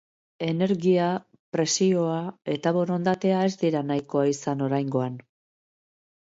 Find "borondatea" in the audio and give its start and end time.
2.79-3.45